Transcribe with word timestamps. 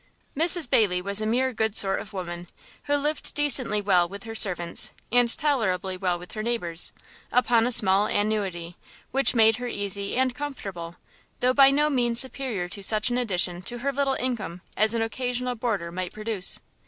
Mrs 0.35 0.67
Bayley 0.67 0.99
was 0.99 1.21
a 1.21 1.27
mere 1.27 1.53
good 1.53 1.75
sort 1.75 1.99
of 1.99 2.11
woman, 2.11 2.47
who 2.85 2.95
lived 2.95 3.35
decently 3.35 3.81
well 3.81 4.09
with 4.09 4.23
her 4.23 4.33
servants, 4.33 4.89
and 5.11 5.29
tolerably 5.37 5.95
well 5.95 6.17
with 6.17 6.31
her 6.31 6.41
neighbours, 6.41 6.91
upon 7.31 7.67
a 7.67 7.71
small 7.71 8.07
annuity, 8.07 8.75
which 9.11 9.35
made 9.35 9.57
her 9.57 9.67
easy 9.67 10.15
and 10.15 10.33
comfortable, 10.33 10.95
though 11.39 11.53
by 11.53 11.69
no 11.69 11.87
means 11.87 12.19
superior 12.19 12.67
to 12.67 12.81
such 12.81 13.11
an 13.11 13.19
addition 13.19 13.61
to 13.61 13.77
her 13.77 13.93
little 13.93 14.15
income 14.15 14.61
as 14.75 14.95
an 14.95 15.03
occasional 15.03 15.53
boarder 15.53 15.91
might 15.91 16.11
produce. 16.13 16.61